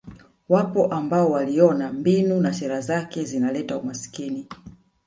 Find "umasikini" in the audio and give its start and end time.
3.77-4.47